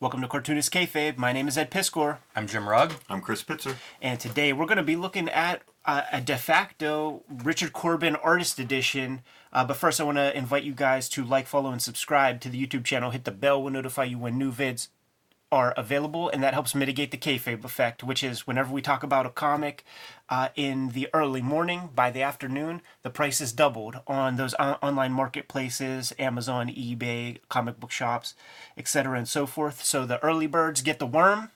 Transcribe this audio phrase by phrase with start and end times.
[0.00, 1.18] Welcome to Cartoonist Kayfabe.
[1.18, 2.92] My name is Ed Piskor, I'm Jim Rugg.
[3.10, 3.74] I'm Chris Pitzer.
[4.00, 8.60] and today we're going to be looking at uh, a de facto Richard Corbin Artist
[8.60, 9.22] Edition.
[9.52, 12.48] Uh, but first, I want to invite you guys to like, follow, and subscribe to
[12.48, 13.10] the YouTube channel.
[13.10, 14.86] Hit the bell will notify you when new vids
[15.50, 19.26] are available, and that helps mitigate the kayfabe effect, which is whenever we talk about
[19.26, 19.84] a comic
[20.28, 24.76] uh, in the early morning, by the afternoon, the price is doubled on those on-
[24.82, 28.34] online marketplaces, Amazon, eBay, comic book shops,
[28.76, 29.82] etc., and so forth.
[29.82, 31.50] So the early birds get the worm,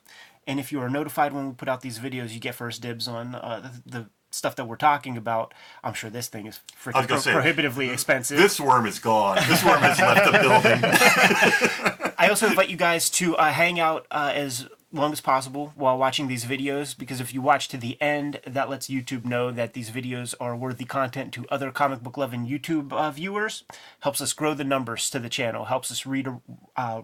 [0.46, 3.06] and if you are notified when we put out these videos, you get first dibs
[3.06, 5.52] on uh, the, the stuff that we're talking about.
[5.84, 8.38] I'm sure this thing is freaking say, prohibitively expensive.
[8.38, 9.36] This worm is gone.
[9.48, 12.08] This worm has left the building.
[12.22, 15.98] I also invite you guys to uh, hang out uh, as long as possible while
[15.98, 19.72] watching these videos because if you watch to the end, that lets YouTube know that
[19.72, 23.64] these videos are worthy content to other comic book loving YouTube uh, viewers.
[24.00, 25.64] Helps us grow the numbers to the channel.
[25.64, 26.28] Helps us read
[26.76, 27.02] uh,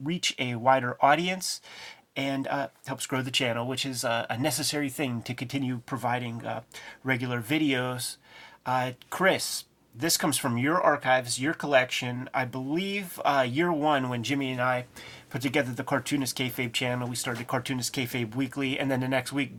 [0.00, 1.60] reach a wider audience.
[2.14, 6.46] And uh, helps grow the channel, which is uh, a necessary thing to continue providing
[6.46, 6.60] uh,
[7.02, 8.18] regular videos.
[8.64, 12.28] Uh, Chris, this comes from your archives, your collection.
[12.32, 14.86] I believe uh, year one when Jimmy and I
[15.30, 19.32] put together the Cartoonist Kayfabe channel, we started Cartoonist Kayfabe Weekly, and then the next
[19.32, 19.52] week,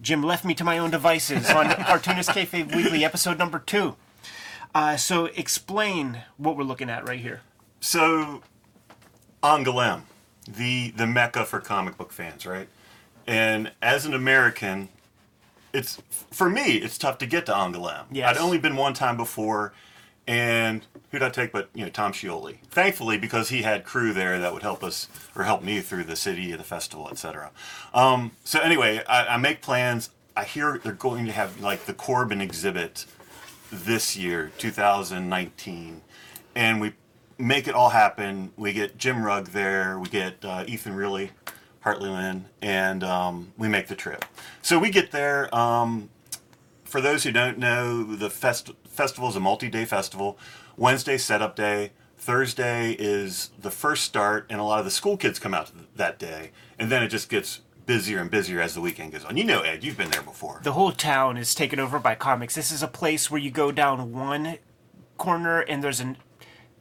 [0.00, 3.96] Jim left me to my own devices on Cartoonist Kayfabe Weekly, episode number two.
[4.74, 7.40] Uh, so explain what we're looking at right here.
[7.80, 8.42] So,
[9.42, 10.02] Angoulême,
[10.46, 12.68] the the mecca for comic book fans, right?
[13.26, 14.88] And as an American,
[15.76, 18.06] it's for me, it's tough to get to Angoulême.
[18.10, 18.30] Yes.
[18.30, 19.72] I'd only been one time before,
[20.26, 22.58] and who'd I take but you know Tom Scioli?
[22.70, 26.16] Thankfully, because he had crew there that would help us or help me through the
[26.16, 27.50] city, the festival, etc.
[27.92, 30.10] Um, so anyway, I, I make plans.
[30.36, 33.06] I hear they're going to have like the Corbin exhibit
[33.70, 36.00] this year, 2019,
[36.54, 36.94] and we
[37.38, 38.52] make it all happen.
[38.56, 41.30] We get Jim Rugg there, we get uh, Ethan Rilly,
[41.94, 44.24] Lynn, and um, we make the trip.
[44.62, 45.54] So we get there.
[45.54, 46.10] Um,
[46.84, 50.38] for those who don't know, the fest- festival is a multi-day festival.
[50.76, 51.92] Wednesday setup day.
[52.16, 56.18] Thursday is the first start, and a lot of the school kids come out that
[56.18, 59.36] day, and then it just gets busier and busier as the weekend goes on.
[59.36, 60.60] You know, Ed, you've been there before.
[60.64, 62.56] The whole town is taken over by comics.
[62.56, 64.58] This is a place where you go down one
[65.18, 66.16] corner and there's an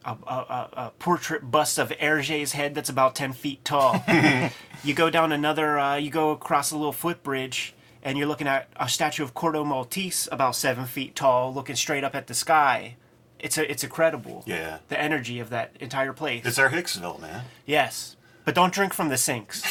[0.05, 4.03] a, a, a, portrait bust of Hergé's head that's about 10 feet tall.
[4.83, 7.73] you go down another, uh, you go across a little footbridge
[8.03, 12.03] and you're looking at a statue of Corto Maltese about 7 feet tall looking straight
[12.03, 12.97] up at the sky.
[13.39, 14.43] It's, a, it's incredible.
[14.45, 14.79] Yeah.
[14.87, 16.45] The energy of that entire place.
[16.45, 17.45] It's our Hicksville, man.
[17.65, 18.15] Yes.
[18.45, 19.63] But don't drink from the sinks.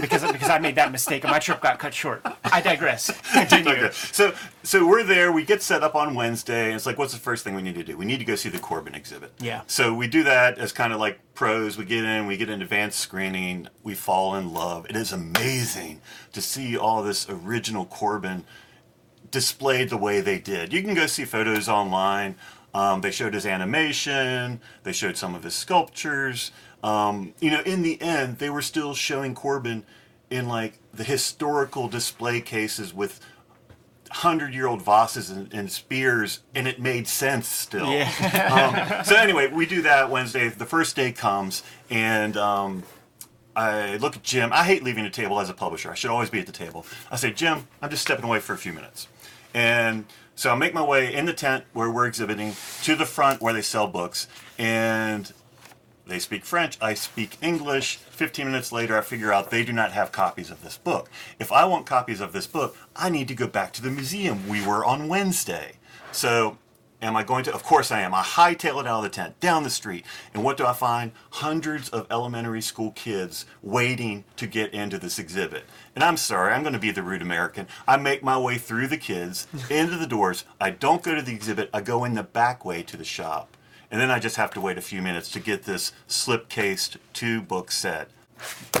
[0.00, 2.22] Because, because I made that mistake and my trip got cut short.
[2.44, 3.10] I digress.
[3.32, 3.72] Continue.
[3.72, 3.90] Okay.
[3.92, 5.32] So so we're there.
[5.32, 6.66] We get set up on Wednesday.
[6.66, 7.96] And it's like, what's the first thing we need to do?
[7.96, 9.32] We need to go see the Corbin exhibit.
[9.38, 9.62] Yeah.
[9.66, 11.76] So we do that as kind of like pros.
[11.76, 12.26] We get in.
[12.26, 13.68] We get an advanced screening.
[13.82, 14.86] We fall in love.
[14.88, 16.00] It is amazing
[16.32, 18.44] to see all this original Corbin
[19.30, 20.72] displayed the way they did.
[20.72, 22.36] You can go see photos online.
[22.72, 24.60] Um, they showed his animation.
[24.82, 26.50] They showed some of his sculptures.
[26.84, 29.84] Um, you know, in the end, they were still showing Corbin
[30.28, 33.20] in like the historical display cases with
[34.10, 37.86] hundred-year-old vases and, and spears, and it made sense still.
[38.50, 40.48] um, so anyway, we do that Wednesday.
[40.48, 42.82] The first day comes, and um,
[43.56, 44.52] I look at Jim.
[44.52, 45.90] I hate leaving the table as a publisher.
[45.90, 46.84] I should always be at the table.
[47.10, 49.08] I say, Jim, I'm just stepping away for a few minutes.
[49.54, 53.40] And so I make my way in the tent where we're exhibiting to the front
[53.40, 54.28] where they sell books.
[54.58, 55.32] And
[56.06, 57.96] they speak French, I speak English.
[57.96, 61.10] 15 minutes later, I figure out they do not have copies of this book.
[61.38, 64.46] If I want copies of this book, I need to go back to the museum
[64.46, 65.76] we were on Wednesday.
[66.12, 66.58] So,
[67.00, 67.54] am I going to?
[67.54, 68.14] Of course I am.
[68.14, 70.04] I hightail it out of the tent, down the street.
[70.34, 71.12] And what do I find?
[71.30, 75.64] Hundreds of elementary school kids waiting to get into this exhibit.
[75.94, 77.66] And I'm sorry, I'm going to be the rude American.
[77.88, 80.44] I make my way through the kids, into the doors.
[80.60, 83.53] I don't go to the exhibit, I go in the back way to the shop.
[83.94, 87.70] And then I just have to wait a few minutes to get this slip-cased two-book
[87.70, 88.08] set.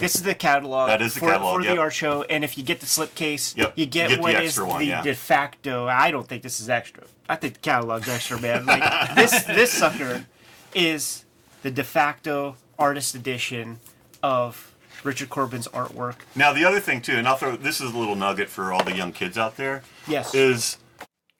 [0.00, 0.88] This is the catalog.
[0.88, 1.76] That is the for, catalog, for yep.
[1.76, 4.22] the art show, and if you get the slipcase, Yep, you get you get the
[4.22, 5.02] what is extra one, the yeah.
[5.02, 5.86] de facto.
[5.86, 7.04] I don't think this is extra.
[7.28, 8.66] I think the catalog's extra, man.
[8.66, 8.82] Like
[9.14, 10.26] this, this sucker
[10.74, 11.24] is
[11.62, 13.78] the de facto artist edition
[14.20, 14.74] of
[15.04, 16.16] Richard Corbin's artwork.
[16.34, 18.82] Now the other thing too, and I'll throw this is a little nugget for all
[18.82, 19.84] the young kids out there.
[20.08, 20.34] Yes.
[20.34, 20.78] Is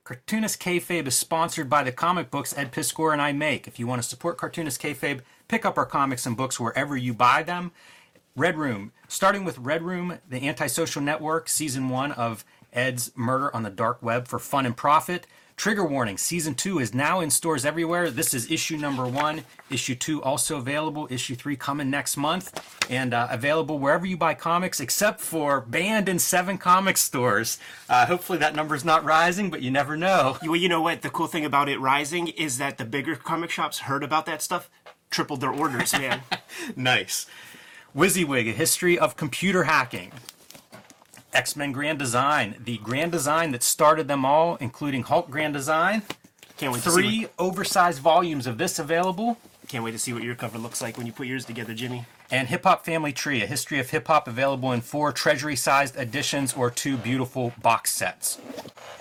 [0.04, 3.66] Cartoonist Kayfabe is sponsored by the comic books Ed Piskor and I make.
[3.66, 7.14] If you want to support Cartoonist Kayfabe, pick up our comics and books wherever you
[7.14, 7.72] buy them.
[8.36, 13.62] Red Room, starting with Red Room, the antisocial network, season one of Ed's Murder on
[13.62, 15.26] the Dark Web for Fun and Profit.
[15.56, 18.10] Trigger Warning Season 2 is now in stores everywhere.
[18.10, 19.44] This is issue number one.
[19.70, 21.06] Issue 2 also available.
[21.10, 22.60] Issue 3 coming next month.
[22.90, 27.58] And uh, available wherever you buy comics, except for banned in seven comic stores.
[27.88, 30.38] Uh, hopefully that number's not rising, but you never know.
[30.44, 31.02] Well, you know what?
[31.02, 34.42] The cool thing about it rising is that the bigger comic shops heard about that
[34.42, 34.70] stuff,
[35.10, 36.20] tripled their orders, man.
[36.76, 37.26] nice.
[37.96, 40.12] Wizzywig, A History of Computer Hacking.
[41.34, 46.02] X Men Grand Design, the grand design that started them all, including Hulk Grand Design.
[46.56, 49.36] Can't wait to see Three oversized volumes of this available.
[49.66, 52.04] can't wait to see what your cover looks like when you put yours together, Jimmy.
[52.30, 55.96] And Hip Hop Family Tree, a history of hip hop available in four treasury sized
[55.96, 58.38] editions or two beautiful box sets.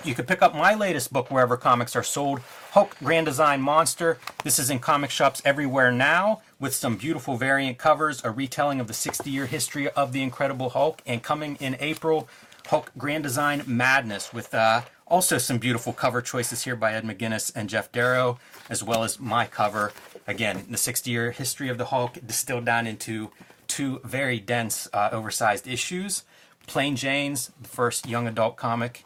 [0.03, 2.41] You can pick up my latest book wherever comics are sold
[2.71, 4.17] Hulk Grand Design Monster.
[4.43, 8.87] This is in comic shops everywhere now with some beautiful variant covers, a retelling of
[8.87, 12.29] the 60 year history of the Incredible Hulk, and coming in April,
[12.67, 17.51] Hulk Grand Design Madness with uh, also some beautiful cover choices here by Ed McGuinness
[17.53, 18.39] and Geof Darrow,
[18.69, 19.91] as well as my cover.
[20.25, 23.29] Again, the 60 year history of the Hulk distilled down into
[23.67, 26.23] two very dense, uh, oversized issues.
[26.65, 29.03] Plain Jane's, the first young adult comic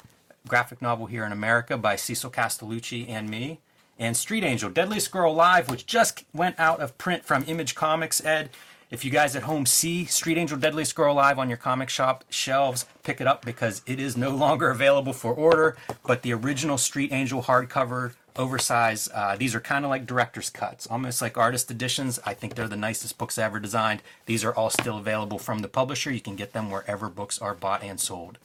[0.47, 3.61] graphic novel here in America by Cecil Castellucci and me.
[3.99, 8.23] And Street Angel, Deadly Girl Live, which just went out of print from Image Comics,
[8.23, 8.51] Ed.
[8.89, 12.23] If you guys at home see Street Angel Deadly Girl Live on your comic shop
[12.29, 15.75] shelves, pick it up because it is no longer available for order.
[16.05, 20.87] But the original Street Angel hardcover, oversized, uh, these are kind of like director's cuts,
[20.87, 22.19] almost like artist editions.
[22.25, 24.03] I think they're the nicest books ever designed.
[24.25, 26.11] These are all still available from the publisher.
[26.11, 28.37] You can get them wherever books are bought and sold.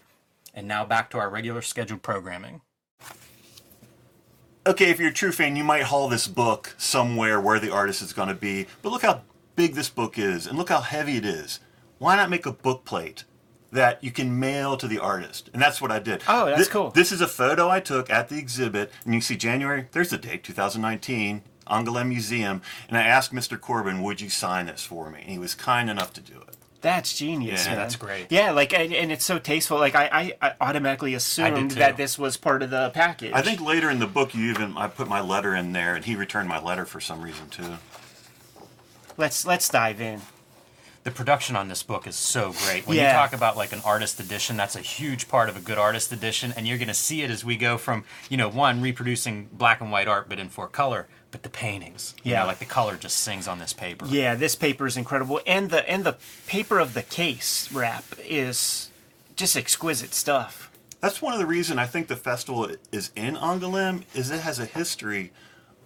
[0.55, 2.63] And now back to our regular scheduled programming.
[4.67, 8.03] Okay, if you're a true fan, you might haul this book somewhere where the artist
[8.03, 8.67] is going to be.
[8.83, 9.23] But look how
[9.57, 11.61] big this book is, and look how heavy it is.
[11.99, 13.25] Why not make a book plate
[13.71, 15.51] that you can mail to the artist?
[15.53, 16.23] And that's what I did.
[16.29, 16.91] Oh, that's Thi- cool.
[16.91, 19.87] This is a photo I took at the exhibit, and you see January.
[19.93, 22.63] There's the date, 2019, Angoulême Museum.
[22.89, 23.61] And I asked Mr.
[23.61, 26.57] Corbin, "Would you sign this for me?" And he was kind enough to do it.
[26.83, 27.65] That's genius.
[27.65, 27.79] Yeah, man.
[27.79, 28.27] that's great.
[28.31, 29.79] Yeah, like and, and it's so tasteful.
[29.79, 31.77] Like I, I, I automatically assumed too.
[31.79, 33.33] that this was part of the package.
[33.33, 36.05] I think later in the book, you even I put my letter in there, and
[36.05, 37.77] he returned my letter for some reason too.
[39.17, 40.21] let's let's dive in.
[41.05, 42.87] the production on this book is so great.
[42.87, 45.79] When you talk about like an artist edition, that's a huge part of a good
[45.79, 48.81] artist edition, and you're going to see it as we go from you know one
[48.83, 52.41] reproducing black and white art, but in four color, but the paintings, you Yeah.
[52.43, 54.07] know, like the color just sings on this paper.
[54.07, 58.91] Yeah, this paper is incredible, and the and the paper of the case wrap is
[59.35, 60.71] just exquisite stuff.
[61.01, 64.61] That's one of the reasons I think the festival is in Angoulême is it has
[64.61, 65.33] a history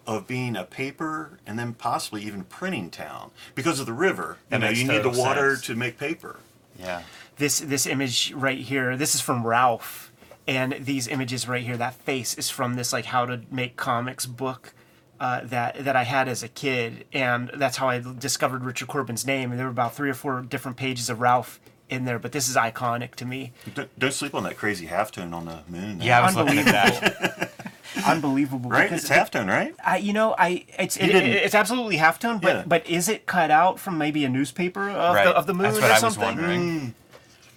[0.06, 4.36] of being a paper and then possibly even printing town because of the river.
[4.50, 5.66] That you know, makes you need the water sense.
[5.66, 6.40] to make paper.
[6.78, 7.02] yeah.
[7.38, 10.10] This this image right here, this is from Ralph,
[10.48, 14.26] and these images right here, that face is from this like how to make comics
[14.26, 14.72] book.
[15.18, 19.26] Uh, that that I had as a kid, and that's how I discovered Richard Corbin's
[19.26, 19.50] name.
[19.50, 21.58] And there were about three or four different pages of Ralph
[21.88, 23.52] in there, but this is iconic to me.
[23.74, 26.02] Don't, don't sleep on that crazy halftone on the moon.
[26.02, 27.50] Yeah, I was looking at that.
[28.06, 28.90] Unbelievable, right.
[28.90, 29.74] because It's halftone, right?
[29.82, 32.64] I, you know, I it's it, it's absolutely halftone, but Yeah.
[32.66, 35.24] but is it cut out from maybe a newspaper of, Right.
[35.24, 36.22] the, of the moon That's or I something?
[36.22, 36.94] wondering.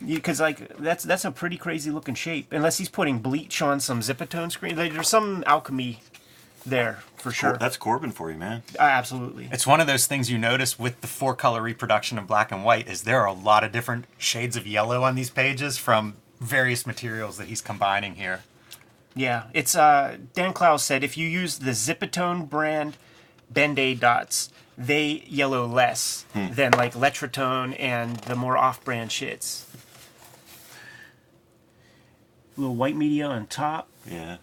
[0.06, 2.54] Because like that's that's a pretty crazy looking shape.
[2.54, 6.00] Unless he's putting bleach on some zipatone screen, Like, there's some alchemy
[6.70, 7.58] there for sure.
[7.58, 8.64] That's Corbin for you, man.
[8.78, 9.50] Uh, absolutely.
[9.52, 12.64] It's one of those things you notice with the four color reproduction of black and
[12.64, 16.16] white is there are a lot of different shades of yellow on these pages from
[16.40, 18.44] various materials that he's combining here.
[19.16, 22.96] Yeah, it's uh Dan Clowes said if you use the Zipatone brand
[23.50, 29.66] Band-Aid dots, they yellow less than like Letratone and the more off-brand shits.
[32.58, 33.90] A little white media on top.
[34.10, 34.38] Yeah.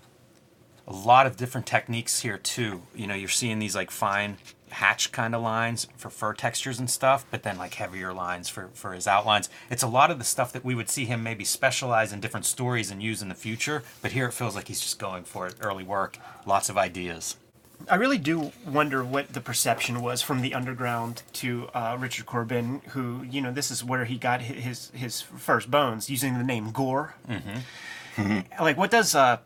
[0.87, 2.83] A lot of different techniques here too.
[2.95, 4.39] You know, you're seeing these like fine
[4.71, 8.69] hatch kind of lines for fur textures and stuff, but then like heavier lines for
[8.75, 9.49] for his outlines.
[9.71, 12.47] It's a lot of the stuff that we would see him maybe specialize in different
[12.47, 15.47] stories and use in the future, but here it feels like he's just going for
[15.47, 15.55] it.
[15.61, 17.37] Early work, lots of ideas.
[17.91, 22.81] I really do wonder what the perception was from the underground to uh, Richard Corbin,
[22.89, 26.71] who you know this is where he got his his first bones using the name
[26.71, 27.15] Gore.
[27.29, 28.63] Mm-hmm.
[28.63, 29.39] like, what does uh,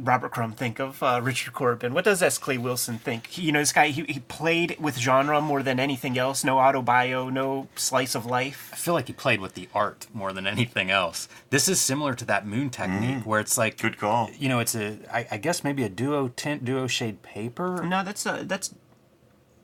[0.00, 1.92] Robert Crumb think of uh, Richard Corbin?
[1.92, 2.38] What does S.
[2.38, 3.26] Clay Wilson think?
[3.26, 6.44] He- you know, this guy he, he played with genre more than anything else.
[6.44, 8.70] No autobio, no slice of life.
[8.72, 11.28] I feel like he played with the art more than anything else.
[11.50, 14.30] This is similar to that moon technique where it's like Good call.
[14.38, 17.82] You know, it's a I, I guess maybe a duo tint, duo shade paper.
[17.82, 18.74] No, that's uh, that's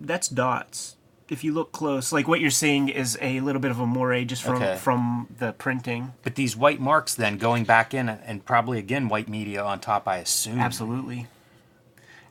[0.01, 0.97] that's dots.
[1.29, 4.25] If you look close, like what you're seeing is a little bit of a moire
[4.25, 4.77] just from Okay.
[4.77, 6.13] from the printing.
[6.23, 10.07] But these white marks then going back in and probably again white media on top,
[10.07, 10.61] I assume.
[10.61, 11.27] Absolutely.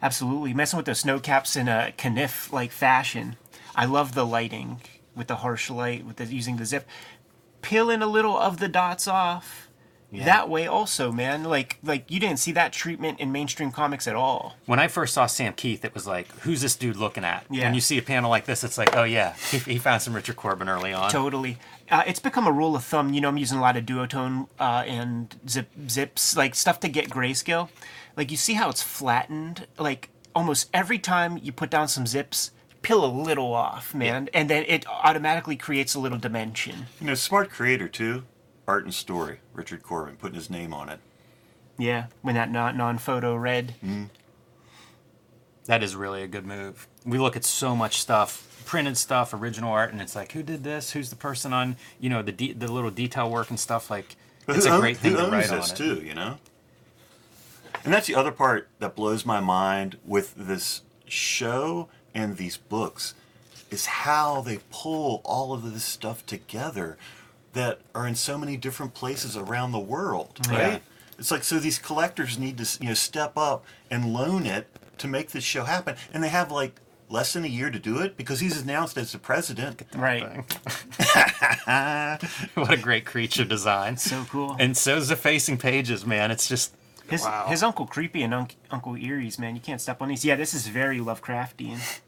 [0.02, 3.38] Absolutely, messing with those snow caps in a Kniff like fashion.
[3.76, 4.82] I love the lighting
[5.16, 6.88] with the harsh light with the using the zip,
[7.62, 9.63] peeling a little of the dots off.
[10.22, 14.16] That way, also, man, like like you didn't see that treatment in mainstream comics at
[14.16, 14.56] all.
[14.66, 17.46] When I first saw Sam Kieth, it was like, who's this dude looking at?
[17.50, 17.66] Yeah.
[17.66, 20.14] When you see a panel like this, it's like, oh yeah, he, he found some
[20.14, 21.10] Richard Corbin early on.
[21.10, 21.58] Totally.
[21.90, 23.14] Uh, it's become a rule of thumb.
[23.14, 26.90] You know, I'm using a lot of duotone uh, and zip zips, like stuff to
[26.90, 27.70] get grayscale.
[28.16, 29.68] Like you see how it's flattened.
[29.78, 32.52] Like almost every time you put down some zips,
[32.82, 36.88] peel a little off, man, and then it automatically creates a little dimension.
[37.00, 38.24] You know, smart creator too.
[38.68, 39.40] Art and story.
[39.54, 41.00] Richard Corbin putting his name on it.
[41.78, 43.76] Yeah, when that non non photo red.
[43.84, 44.06] Mm-hmm.
[45.66, 46.88] That is really a good move.
[47.06, 50.64] We look at so much stuff, printed stuff, original art, and it's like, who did
[50.64, 50.92] this?
[50.92, 53.90] Who's the person on, you know, the de- the little detail work and stuff.
[53.90, 54.16] Like,
[54.46, 55.76] But it's who a own- great thing who to owns write on this it.
[55.78, 56.38] too, you know.
[57.86, 63.14] And that's the other part that blows my mind with this show and these books
[63.72, 66.98] is how they pull all of this stuff together
[67.54, 70.58] that are in so many different places around the world, right?
[70.58, 70.80] Yeah.
[71.18, 74.68] It's like so these collectors need to you know step up and loan it
[74.98, 76.80] to make this show happen, and they have like
[77.10, 79.84] less than a year to do it because he's announced as the president.
[79.96, 80.24] Right.
[82.56, 83.98] what a great creature design.
[83.98, 84.56] So cool.
[84.60, 86.32] And so's the facing pages, man.
[86.32, 86.74] It's just
[87.08, 87.46] His wow.
[87.48, 89.56] his Uncle Creepy and Unc Uncle Eerie's, man.
[89.56, 90.26] You can't step on these.
[90.26, 92.02] Yeah, this is very Lovecraftian.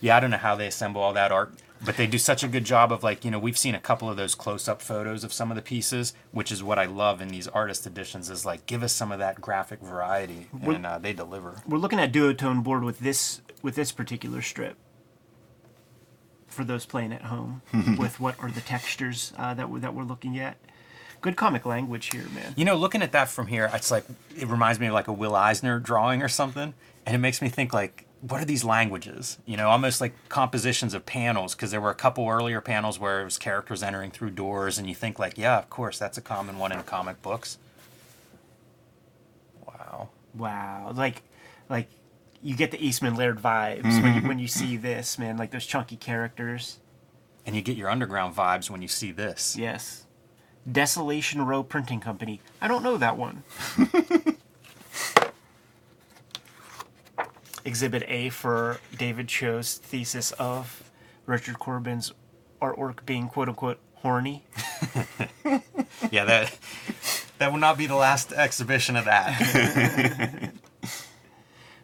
[0.00, 2.48] Yeah, I don't know how they assemble all that art, but they do such a
[2.48, 5.32] good job of like, you know, we've seen a couple of those close-up photos of
[5.32, 8.66] some of the pieces, which is what I love in these artist editions is like
[8.66, 11.62] give us some of that graphic variety and uh, they deliver.
[11.66, 14.76] We're looking at duotone board with this with this particular strip.
[16.46, 17.62] For those playing at home,
[17.98, 20.56] with what are the textures uh, that we're that we're looking at.
[21.20, 22.52] Good comic language here, man.
[22.54, 24.04] You know, looking at that from here, it's like
[24.38, 26.74] it reminds me of like a Will Eisner drawing or something,
[27.06, 29.38] and it makes me think like, what are these languages?
[29.44, 33.20] You know, almost like compositions of panels, because there were a couple earlier panels where
[33.20, 36.22] it was characters entering through doors, and you think like, yeah, of course, that's a
[36.22, 37.58] common one in comic books.
[39.66, 40.08] Wow.
[40.34, 41.22] Wow, like
[41.68, 41.88] like
[42.42, 44.28] you get the Eastman Laird vibes when you mm-hmm.
[44.28, 45.36] when you see this, man.
[45.36, 46.78] Like those chunky characters.
[47.44, 49.54] And you get your underground vibes when you see this.
[49.54, 50.06] Yes.
[50.70, 52.40] Desolation Row Printing Company.
[52.58, 53.42] I don't know that one.
[57.64, 60.90] Exhibit A for David Cho's thesis of
[61.26, 62.12] Richard Corbin's
[62.60, 64.44] artwork being quote unquote horny.
[66.10, 66.58] Yeah, that
[67.38, 70.52] that will not be the last exhibition of that.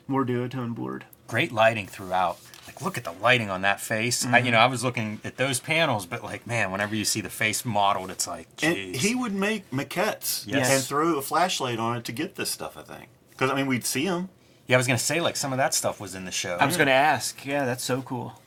[0.07, 1.05] More duotone board.
[1.27, 2.39] Great lighting throughout.
[2.67, 4.25] Like, look at the lighting on that face.
[4.25, 4.53] I, you mm-hmm.
[4.53, 7.65] know, I was looking at those panels, but like, man, whenever you see the face
[7.65, 8.97] modeled, it's like, And jeez.
[8.97, 10.71] he would make maquettes Yes.
[10.71, 12.77] and throw a flashlight on it to get this stuff.
[12.77, 14.29] I think because I mean we'd see him.
[14.71, 16.57] Yeah, I was gonna say like some of that stuff was in the show.
[16.61, 17.45] I was gonna ask.
[17.45, 18.41] Yeah, that's so cool.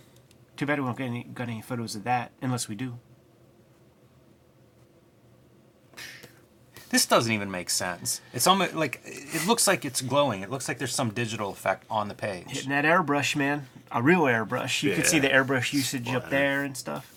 [0.56, 2.98] Too bad we won't get any got any photos of that, unless we do.
[6.92, 8.22] This doesn't even make sense.
[8.32, 10.44] It's almost like it looks like it's glowing.
[10.44, 12.46] It looks like there's some digital effect on the page.
[12.48, 13.68] Hitting that airbrush, man.
[13.92, 14.82] A real airbrush.
[14.82, 17.12] You could see the airbrush usage up there and stuff.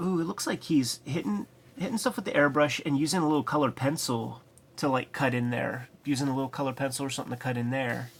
[0.00, 1.46] Ooh, it looks like he's hitting
[1.76, 4.40] hitting stuff with the airbrush and using a little colored pencil
[4.76, 5.90] to like cut in there.
[6.04, 8.10] Using a little colored pencil or something to cut in there.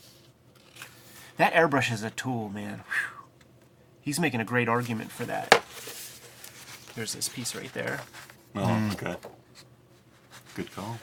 [1.37, 2.79] That airbrush is a tool, man.
[2.79, 3.25] Whew.
[4.01, 5.51] He's making a great argument for that.
[6.95, 8.01] There's this piece right there.
[8.55, 9.15] Oh, okay.
[10.55, 10.97] Good call.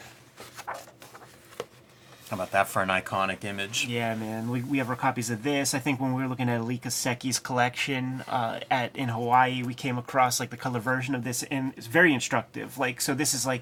[2.29, 3.85] How about that for an iconic image?
[3.85, 4.49] Yeah, man.
[4.49, 5.75] We, we have our copies of this.
[5.75, 9.75] I think when we were looking at Alika Seki's collection uh, at in Hawaii, we
[9.75, 12.79] came across like the color version of this, and it's very instructive.
[12.79, 13.61] Like, so this is like,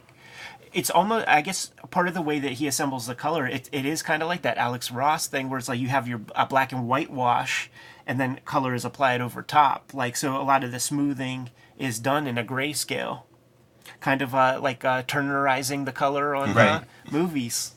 [0.74, 3.46] it's almost I guess part of the way that he assembles the color.
[3.48, 6.08] It, it is kind of like that Alex Ross thing, where it's like you have
[6.08, 7.70] your uh, black and white wash,
[8.08, 9.94] and then color is applied over top.
[9.94, 13.24] Like, so a lot of the smoothing is done in a grayscale,
[14.00, 16.84] kind of uh, like uh, Turnerizing the color on Right.
[17.12, 17.74] movies.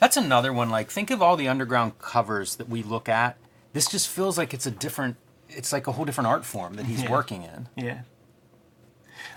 [0.00, 0.70] That's another one.
[0.70, 3.36] Like, think of all the underground covers that we look at.
[3.72, 5.16] This just feels like it's a different.
[5.48, 7.10] It's like a whole different art form that he's Yeah.
[7.10, 7.68] working in.
[7.76, 8.00] Yeah.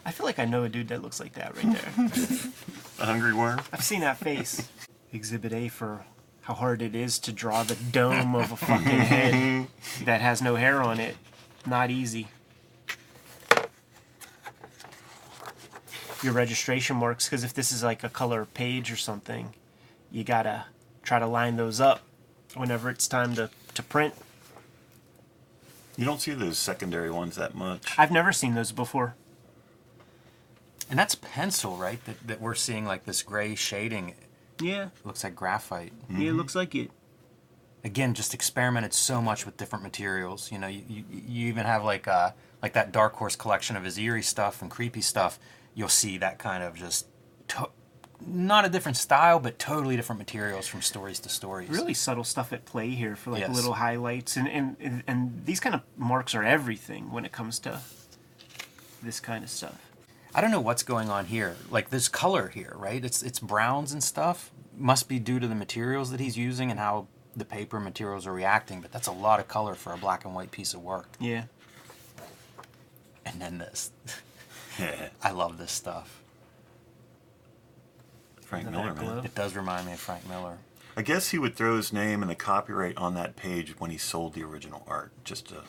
[0.05, 2.51] I feel like I know a dude that looks like that right there.
[2.99, 3.61] A hungry worm.
[3.71, 4.67] I've seen that face.
[5.13, 6.05] Exhibit A for
[6.41, 9.67] how hard it is to draw the dome of a fucking head
[10.05, 11.15] that has no hair on it.
[11.65, 12.27] Not easy.
[16.23, 19.53] Your registration marks, because if this is like a color page or something,
[20.11, 20.65] you gotta
[21.03, 22.01] try to line those up
[22.55, 24.13] whenever it's time to, to print.
[25.95, 27.93] You don't see those secondary ones that much.
[27.97, 29.15] I've never seen those before.
[30.89, 32.03] And that's pencil, right?
[32.05, 34.15] That, that we're seeing like this gray shading.
[34.61, 35.93] Yeah, It looks like graphite.
[36.09, 36.91] yeah, it looks like it.
[37.83, 40.51] Again, just experimented so much with different materials.
[40.51, 43.83] You know, you, you, you even have like uh like that Dark Horse collection of
[43.83, 45.39] his eerie stuff and creepy stuff.
[45.75, 47.05] You'll see that kind of just
[47.49, 47.69] to-
[48.25, 51.69] not a different style, but totally different materials from stories to stories.
[51.69, 53.55] Really subtle stuff at play here for like Yes.
[53.55, 57.79] little highlights, and and and these kind of marks are everything when it comes to
[59.03, 59.86] this kind of stuff.
[60.37, 61.55] I don't know what's going on here.
[61.71, 63.03] Like this color here, right?
[63.03, 64.51] It's it's browns and stuff.
[64.77, 68.33] Must be due to the materials that he's using and how the paper materials are
[68.33, 68.79] reacting.
[68.79, 71.09] But that's a lot of color for a black and white piece of work.
[71.19, 71.45] Yeah.
[73.25, 73.91] And then this,
[75.23, 76.21] I love this stuff.
[78.41, 79.15] Frank Isn't Miller, that glow?
[79.15, 79.25] man.
[79.25, 80.59] It does remind me of Frank Miller.
[80.95, 83.97] I guess he would throw his name and the copyright on that page when he
[83.97, 85.63] sold the original art, just to.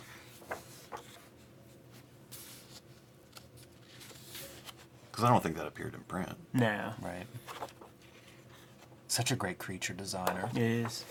[5.18, 6.28] Because I don't think that appeared in print.
[6.52, 7.26] No, Right.
[9.08, 10.48] Such a great creature designer.
[10.54, 11.04] it is.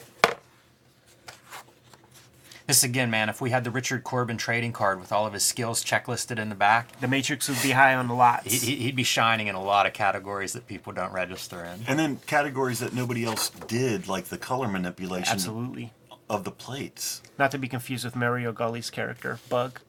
[2.67, 3.27] This again, man.
[3.27, 6.47] If we had the Richard Corbin trading card with all of his skills checklisted in
[6.47, 8.45] the back, The Matrix would be high on the lots.
[8.49, 11.83] he- he- he'd be shining in a lot of categories that people don't register in.
[11.85, 15.91] And then categories that nobody else did, like the color manipulation Absolutely.
[16.29, 17.21] of the plates.
[17.37, 19.81] Not to be confused with Mario Gully's character, Bug.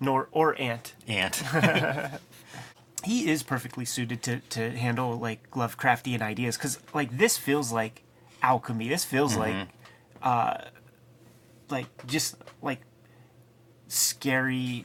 [0.00, 0.94] Nor or Ant.
[1.08, 1.34] And
[3.04, 8.02] He is perfectly suited to, to handle like Lovecraftian ideas because like this feels like
[8.42, 8.88] alchemy.
[8.88, 9.68] This feels like
[10.22, 10.58] uh
[11.70, 12.80] like just like
[13.86, 14.84] scary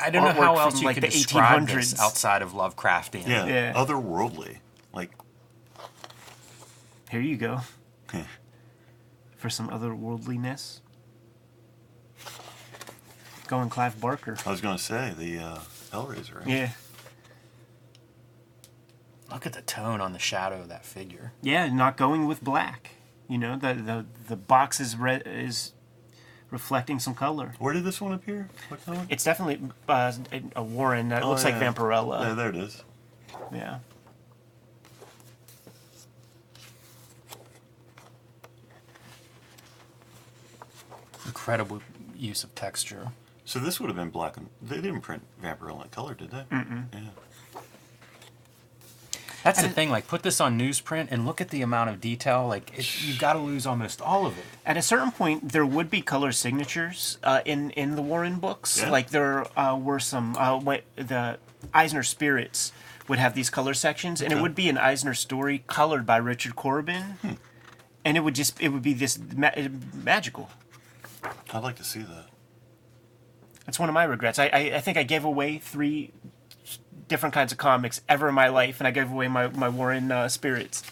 [0.00, 3.26] I don't know how else from, you like, could the describe this outside of Lovecraftian.
[3.28, 3.72] Yeah, Yeah.
[3.74, 4.58] otherworldly.
[4.92, 5.10] Like,
[7.10, 7.60] here you go
[9.36, 10.80] for some otherworldliness.
[13.46, 14.36] Going Clive Barker.
[14.46, 15.58] I was going to say, the uh,
[15.92, 16.38] Hellraiser.
[16.38, 16.48] right?
[16.48, 16.70] Yeah.
[19.34, 21.32] Look at the tone on the shadow of that figure.
[21.42, 22.90] Yeah, not going with black.
[23.28, 25.72] You know, the the, the box is re- is
[26.50, 27.54] reflecting some color.
[27.58, 28.48] Where did this one appear?
[28.68, 29.04] What color?
[29.08, 30.12] It's definitely uh,
[30.54, 31.08] a Warren.
[31.08, 31.58] That Oh, looks yeah.
[31.58, 32.20] like Vampirella.
[32.28, 32.84] Yeah, there it is.
[33.52, 33.78] Yeah.
[41.26, 41.80] Incredible
[42.16, 43.08] use of texture.
[43.44, 46.44] So this would have been black and they didn't print Vampirella in color, did they?
[46.50, 46.84] Mm-mm.
[46.92, 47.00] Yeah.
[49.44, 49.90] That's the And it- thing.
[49.90, 52.46] Like, put this on newsprint and look at the amount of detail.
[52.48, 54.44] Like, it, you've got to lose almost all of it.
[54.66, 58.80] At a certain point, there would be color signatures uh, in in the Warren books.
[58.80, 58.90] Yeah.
[58.90, 60.34] Like there uh, were some.
[60.36, 61.38] Uh, what the
[61.72, 62.72] Eisner Spirits
[63.06, 66.56] would have these color sections, and it would be an Eisner story colored by Richard
[66.56, 67.38] Corbin,
[68.02, 69.50] and it would just it would be this ma-
[69.92, 70.48] magical.
[71.52, 72.26] I'd like to see that.
[73.66, 74.38] That's one of my regrets.
[74.38, 76.12] I, I, I think I gave away three
[77.08, 80.10] different kinds of comics ever in my life, and I gave away my, my Warren
[80.10, 80.82] uh, Spirits.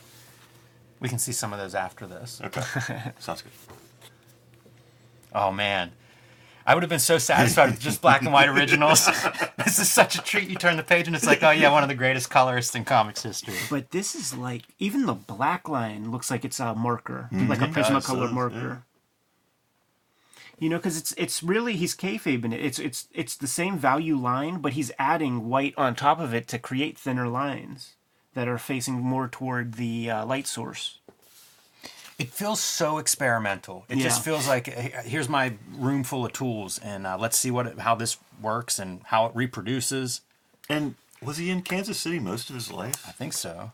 [1.01, 2.41] We can see some of those after this.
[2.45, 2.63] Okay.
[3.19, 3.53] Sounds good.
[5.35, 5.93] Oh man,
[6.67, 9.07] I would have been so satisfied with just black and white originals.
[9.59, 10.49] this is such a treat.
[10.49, 12.85] You turn the page and it's like, oh yeah, one of the greatest colorists in
[12.85, 13.55] comics history.
[13.69, 17.67] But this is like even the black line looks like it's a marker, like a
[17.67, 18.85] Prismacolor does, does, marker.
[20.63, 22.65] You know, because it's it's really he's kayfabing it.
[22.65, 26.47] It's it's it's the same value line, but he's adding white on top of it
[26.49, 27.95] to create thinner lines
[28.35, 31.01] that are facing more toward the uh, light source.
[32.17, 33.87] It feels so experimental.
[33.89, 37.67] It just feels like here's my room full of tools, and uh, let's see what
[37.67, 40.21] it, how this works and how it reproduces.
[40.69, 43.05] And was he in Kansas City most of his life?
[43.05, 43.73] I think so.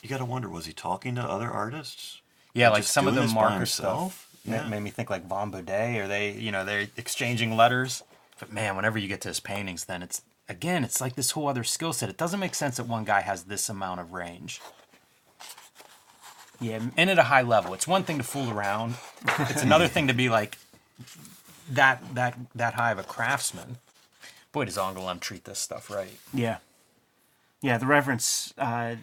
[0.00, 2.20] You got to wonder, was he talking to other artists?
[2.54, 4.26] Yeah, like some of doing the this by marker stuff himself?
[4.26, 4.66] ma- Yeah.
[4.68, 8.02] made me think like Vaughn Bodé, or they, you know, they're exchanging letters.
[8.38, 11.46] But man, whenever you get to his paintings, then it's again, it's like this whole
[11.48, 12.08] other skill set.
[12.08, 14.60] It doesn't make sense that one guy has this amount of range
[16.58, 17.74] Yeah, and at a high level.
[17.74, 18.94] It's one thing to fool around.
[19.38, 20.58] It's another thing to be like
[21.70, 23.76] that that that high of a craftsman.
[24.52, 26.18] Boy, does Angoulême treat this stuff right.
[26.34, 26.58] yeah,
[27.62, 27.78] yeah.
[27.78, 28.96] The reverence uh,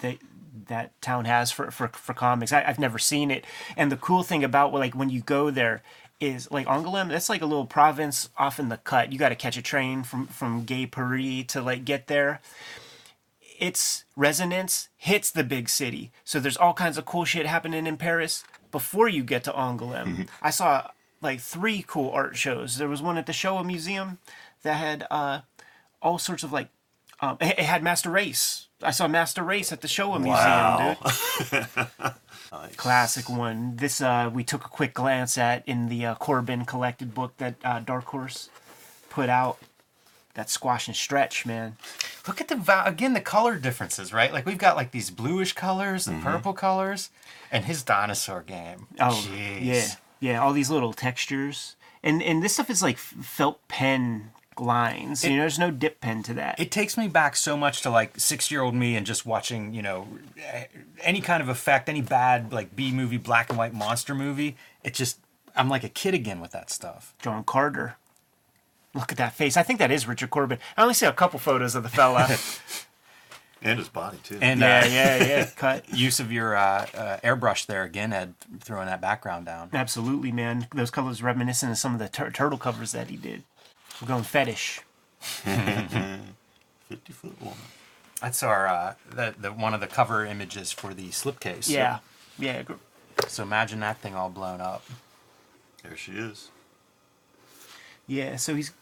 [0.00, 0.18] that
[0.66, 3.44] that town has for for, for comics, I, I've never seen it.
[3.76, 5.82] And the cool thing about like when you go there
[6.20, 7.08] is like Angoulême.
[7.08, 9.12] That's like a little province off in the cut.
[9.12, 12.40] You got to catch a train from from Gay Paris to like get there.
[13.58, 16.12] its resonance hits the big city.
[16.24, 20.28] So there's all kinds of cool shit happening in Paris before you get to Angoulême.
[20.40, 20.90] I saw
[21.20, 22.78] like three cool art shows.
[22.78, 24.18] There was one at the Shoah Museum
[24.62, 25.40] that had uh,
[26.00, 26.68] all sorts of like,
[27.20, 28.67] um, it had Master Race.
[28.82, 30.96] I saw Master Race at the Shoah Wow.
[31.50, 32.76] Museum, dude.
[32.76, 33.76] Classic one.
[33.76, 37.56] This uh, we took a quick glance at in the uh, Corbin collected book that
[37.64, 38.48] uh, Dark Horse
[39.10, 39.58] put out.
[40.34, 41.76] that squash and stretch, man.
[42.26, 44.32] Look at the again the color differences, right?
[44.32, 47.10] Like we've got like these bluish colors and purple colors,
[47.50, 48.86] and his dinosaur game.
[49.00, 49.64] Oh, Jeez.
[49.64, 49.86] yeah,
[50.20, 50.40] yeah.
[50.40, 55.24] All these little textures, and and this stuff is like felt pen lines.
[55.24, 56.58] you know, there's no dip pen to that.
[56.58, 59.72] It takes me back so much to like six year old me and just watching,
[59.74, 60.08] you know,
[61.02, 64.56] any kind of effect, any bad like B movie, black and white monster movie.
[64.84, 65.18] It just,
[65.56, 67.14] I'm like a kid again with that stuff.
[67.20, 67.96] John Carter.
[68.94, 69.56] Look at that face.
[69.56, 70.58] I think that is Richard Corbin.
[70.76, 72.36] I only see a couple photos of the fella.
[73.60, 74.38] And his body too.
[74.40, 75.50] And yeah, uh, yeah, yeah.
[75.56, 75.92] Cut.
[75.92, 79.70] use of your uh, uh, airbrush there again, Ed, throwing that background down.
[79.72, 80.68] Absolutely, man.
[80.74, 83.42] Those colors reminiscent of some of the tur- turtle covers that he did.
[84.00, 84.80] We're going fetish.
[85.20, 87.58] fifty foot woman.
[88.20, 91.68] That's our uh, the, the one of the cover images for the slipcase.
[91.68, 91.98] Yeah,
[92.38, 92.62] yeah.
[92.62, 92.74] gr-
[93.26, 94.84] So imagine that thing all blown up.
[95.82, 96.50] There she is.
[98.06, 98.72] Yeah, so he's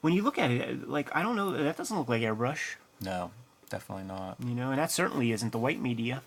[0.00, 3.30] when you look at it, like I don't know, that doesn't look like airbrush, No,
[3.68, 4.36] definitely not.
[4.40, 6.22] you know, and that certainly isn't the white media.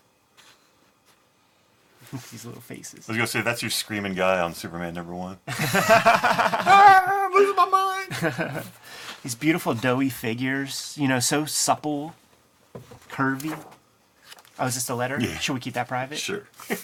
[2.12, 3.08] These little faces.
[3.08, 5.38] I was gonna say that's your screaming guy on Superman number one.
[5.48, 8.64] ah, I'm losing my mind.
[9.22, 12.14] These beautiful doughy figures, you know, so supple,
[13.08, 13.56] curvy.
[14.58, 15.18] Oh, is this a letter?
[15.20, 15.38] Yeah.
[15.38, 16.18] Should we keep that private?
[16.18, 16.46] Sure.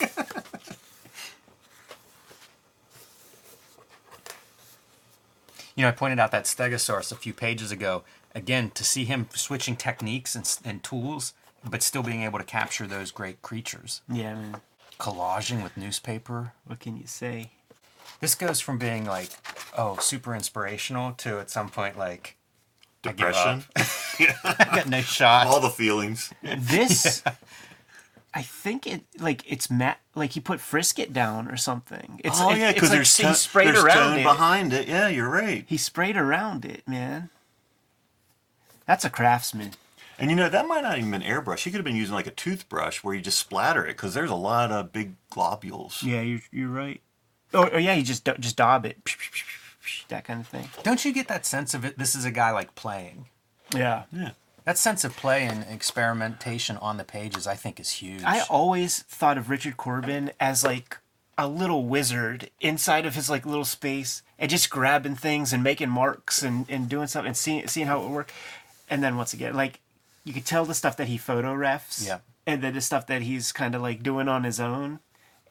[5.74, 8.02] You know, I pointed out that Stegosaurus a few pages ago.
[8.34, 12.84] Again, to see him switching techniques and, and tools, but still being able to capture
[12.88, 14.02] those great creatures.
[14.08, 14.56] Yeah, man.
[14.98, 16.52] Collaging with newspaper.
[16.66, 17.50] What can you say?
[18.20, 19.30] This goes from being like,
[19.76, 22.36] oh, super inspirational to at some point like,
[23.04, 23.64] I give Depression.
[24.44, 25.46] I got no shot.
[25.46, 26.32] All the feelings.
[26.42, 27.22] This,
[28.34, 30.00] I think it like it's Matt.
[30.16, 32.20] Like he put Frisket down or something.
[32.24, 34.24] It's oh it- yeah, it's because like there's he stone, sprayed there's around stone it.
[34.24, 34.88] behind it.
[34.88, 35.64] Yeah, you're right.
[35.68, 37.30] He sprayed around it, man.
[38.84, 39.72] That's a craftsman.
[40.18, 41.60] And you know that might not even been airbrush.
[41.60, 44.30] He could have been using like a toothbrush where you just splatter it because there's
[44.30, 46.02] a lot of big globules.
[46.02, 47.00] Yeah, you're you're right.
[47.54, 48.98] Oh, oh yeah, you just do- just daub it,
[50.08, 50.68] that kind of thing.
[50.82, 51.98] Don't you get that sense of it?
[51.98, 53.26] This is a guy like playing.
[53.74, 54.04] Yeah.
[54.12, 54.30] Yeah.
[54.64, 58.22] That sense of play and experimentation on the pages, I think, is huge.
[58.22, 60.98] I always thought of Richard Corbin as like
[61.38, 65.88] a little wizard inside of his like little space and just grabbing things and making
[65.88, 68.32] marks and, and doing something and seeing seeing how it would work.
[68.90, 69.80] And then once again, like
[70.28, 72.06] you could tell the stuff that he photo refs.
[72.06, 72.18] Yeah.
[72.46, 75.00] And then the stuff that he's kind of like doing on his own.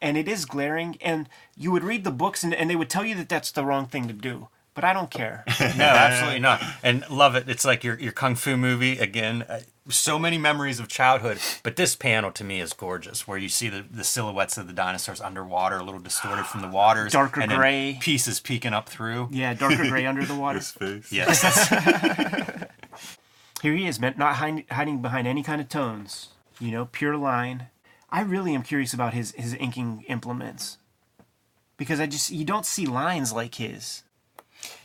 [0.01, 0.97] And it is glaring.
[1.01, 3.65] And you would read the books and, and they would tell you that that's the
[3.65, 4.47] wrong thing to do.
[4.75, 5.43] But I don't care.
[5.59, 6.61] no, absolutely not.
[6.83, 7.49] And love it.
[7.49, 9.41] It's like your your kung fu movie again.
[9.49, 13.49] Uh, so many memories of childhood, but this panel to me is gorgeous, where you
[13.49, 17.39] see the, the silhouettes of the dinosaurs underwater, a little distorted from the waters, Darker
[17.41, 17.97] and gray.
[18.01, 19.29] pieces peeking up through.
[19.31, 20.59] yeah, darker gray under the water.
[20.59, 21.11] His face.
[21.11, 21.41] Yes,
[23.61, 26.29] Here he is, man, not hiding, hiding behind any kind of tones.
[26.59, 27.67] You know, pure line.
[28.09, 30.77] I really am curious about his his inking implements
[31.77, 34.03] because I just you don't see lines like his.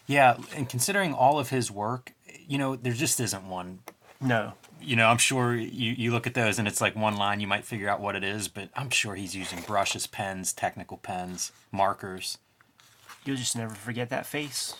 [0.06, 0.36] yeah.
[0.54, 2.12] And considering all of his work,
[2.48, 3.80] you know, there just isn't one.
[4.20, 7.40] No, You know, I'm sure you, you look at those and it's like one line,
[7.40, 10.96] you might figure out what it is, but I'm sure he's using brushes, pens, technical
[10.96, 12.38] pens, markers.
[13.24, 14.76] you'll just never forget that face.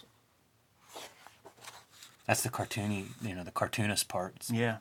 [2.26, 4.50] That's the cartoony, you know, the cartoonist parts.
[4.50, 4.78] Yeah,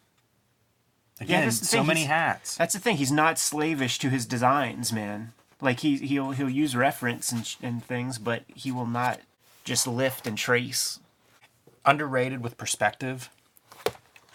[1.20, 2.56] Again, the so many he's- hats.
[2.56, 2.98] that's the thing.
[2.98, 5.34] He's not slavish to his designs, man.
[5.60, 9.20] Like he he'll he'll use reference and and things, but he will not
[9.64, 11.00] just lift and trace.
[11.86, 13.30] Underrated with perspective.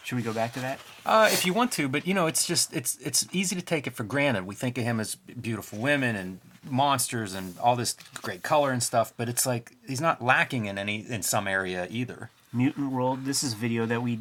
[0.03, 0.79] Should we go back to that?
[1.05, 3.87] Uh, if you want to, but you know, it's just it's it's easy to take
[3.89, 4.47] it for granted.
[4.47, 8.83] We think of him as beautiful women and monsters and all this great color and
[8.83, 12.31] stuff, but it's like he's not lacking in any in some area either.
[12.57, 13.25] Mutant World.
[13.25, 14.19] This is a video that we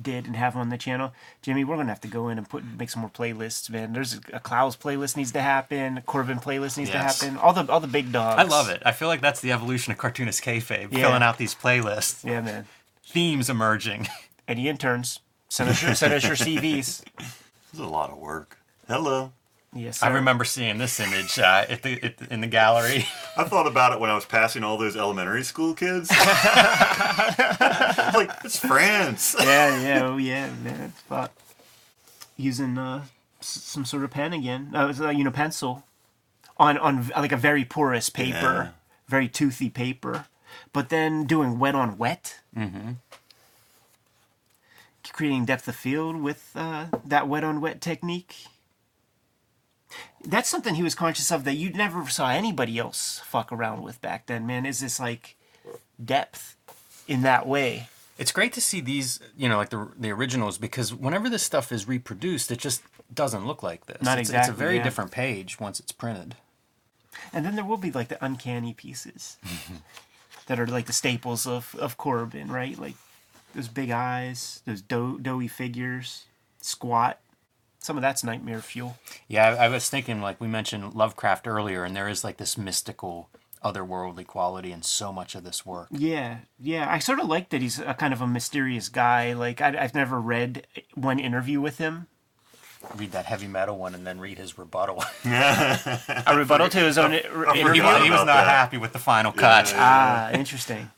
[0.00, 1.12] did and have on the channel.
[1.42, 3.92] Jimmy, we're gonna have to go in and put make some more playlists, man.
[3.92, 5.98] There's a, a Clowes playlist needs to happen.
[5.98, 7.18] A Corbin playlist needs Yes.
[7.18, 7.38] to happen.
[7.38, 8.38] All the all the big dogs.
[8.40, 8.82] I love it.
[8.86, 11.00] I feel like that's the evolution of cartoonist kayfabe, Yeah.
[11.06, 12.66] filling out these playlists, Yeah, man.
[13.04, 14.08] themes emerging.
[14.48, 15.20] Any interns?
[15.48, 17.02] Send us your send us your CVs.
[17.18, 18.58] This is a lot of work.
[18.88, 19.32] Hello.
[19.74, 23.06] Yes, I remember seeing this image uh, at the, at in the gallery.
[23.38, 26.10] I thought about it when I was passing all those elementary school kids.
[28.14, 29.34] like it's France.
[29.42, 30.92] Yeah, yeah, oh yeah, man.
[31.08, 31.32] Fuck.
[32.36, 33.04] Using uh,
[33.40, 34.72] some sort of pen again.
[34.74, 35.84] Uh, it's, uh, you know, pencil
[36.58, 38.68] on on like a very porous paper, Yeah.
[39.08, 40.26] very toothy paper,
[40.74, 42.40] but then doing wet on wet.
[42.54, 42.92] Mm-hmm.
[45.12, 48.46] Creating depth of field with uh, that wet on wet technique.
[50.24, 54.00] That's something he was conscious of that you never saw anybody else fuck around with
[54.00, 54.66] back then, man.
[54.66, 55.36] Is this like
[56.02, 56.56] depth
[57.08, 57.88] in that way?
[58.18, 61.72] It's great to see these, you know, like the the originals, because whenever this stuff
[61.72, 64.02] is reproduced, it just doesn't look like this.
[64.02, 64.82] Not it's, It's a very yeah.
[64.84, 66.36] different page once it's printed.
[67.32, 69.38] And then there will be like the uncanny pieces
[70.46, 72.78] that are like the staples of, of Corbin, right?
[72.78, 72.94] Like
[73.54, 76.24] those big eyes, those dough, doughy figures,
[76.60, 77.18] squat.
[77.82, 78.96] Some of that's nightmare fuel.
[79.26, 82.56] Yeah, I, I was thinking, like we mentioned Lovecraft earlier, and there is like this
[82.56, 83.28] mystical,
[83.64, 85.88] otherworldly quality in so much of this work.
[85.90, 86.86] Yeah, yeah.
[86.88, 89.32] I sort of like that he's a kind of a mysterious guy.
[89.32, 90.64] Like I, I've never read
[90.94, 92.06] one interview with him.
[92.96, 95.02] Read that heavy metal one, and then read his rebuttal.
[95.24, 97.82] A rebuttal to his own he, interview.
[97.82, 98.46] was, he was not that.
[98.48, 99.72] happy with the final cut.
[99.76, 100.88] Ah, interesting.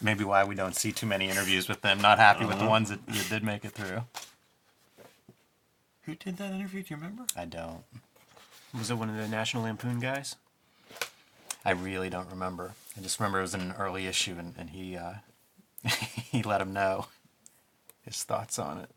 [0.00, 2.00] Maybe why we don't see too many interviews with them.
[2.00, 4.02] Not happy with the ones that you did make it through.
[6.02, 6.82] Who did that interview?
[6.82, 7.24] Do you remember?
[7.36, 7.82] I don't.
[8.76, 10.36] Was it one of the National Lampoon guys?
[11.64, 12.74] I really don't remember.
[12.96, 15.14] I just remember it was in an early issue, and, and he uh,
[15.88, 17.06] he let him know
[18.04, 18.90] his thoughts on it.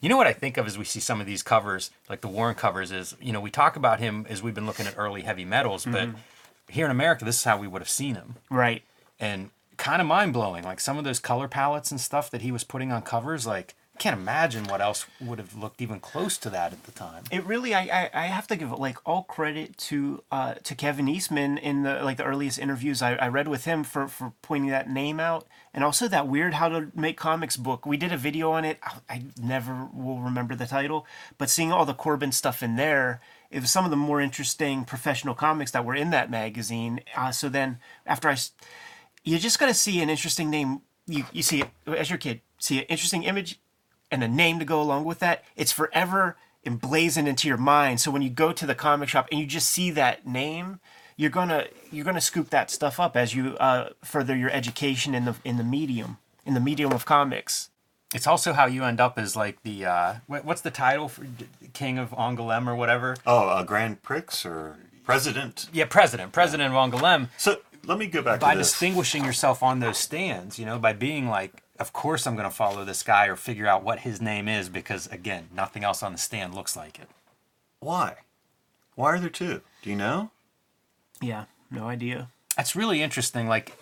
[0.00, 2.28] You know what I think of as we see some of these covers, like the
[2.28, 5.22] Warren covers, is you know we talk about him as we've been looking at early
[5.22, 6.08] heavy metals, but
[6.68, 8.82] here in America, this is how we would have seen him, Right.
[9.20, 10.64] and kind of mind blowing.
[10.64, 13.74] Like some of those color palettes and stuff that he was putting on covers, like
[13.96, 17.24] I can't imagine what else would have looked even close to that at the time.
[17.30, 21.08] It really, I, I, I have to give like all credit to uh, to Kevin
[21.08, 24.70] Eastman in the like the earliest interviews I, I read with him for for pointing
[24.70, 27.86] that name out, and also that weird how to make comics book.
[27.86, 28.78] We did a video on it.
[28.82, 31.06] I, I never will remember the title,
[31.38, 34.84] but seeing all the Corbin stuff in there, it was some of the more interesting
[34.84, 37.00] professional comics that were in that magazine.
[37.16, 38.36] Uh, so then after I,
[39.26, 40.80] s- you just got to see an interesting name.
[41.06, 43.60] You you see it as your kid, see an interesting image
[44.10, 48.00] and a name to go along with that, it's forever emblazoned into your mind.
[48.00, 50.80] So when you go to the comic shop and you just see that name,
[51.16, 55.24] you're gonna you're gonna scoop that stuff up as you uh, further your education in
[55.24, 57.70] the in the medium in the medium of comics.
[58.14, 61.26] It's also how you end up as like the uh, what's the title for
[61.72, 63.16] King of Angoulême or whatever?
[63.26, 65.68] Oh, uh, Grand Prix or President.
[65.72, 67.28] Yeah, president, president of Angoulême.
[67.36, 70.92] So let me go back By to distinguishing yourself on those stands, you know, by
[70.92, 74.20] being like, of course I'm going to follow this guy or figure out what his
[74.20, 77.08] name is because again, nothing else on the stand looks like it.
[77.80, 78.14] Why?
[78.94, 79.60] Why are there two?
[79.82, 80.30] Do you know?
[81.20, 82.28] Yeah, no idea.
[82.56, 83.46] That's really interesting.
[83.48, 83.76] Like,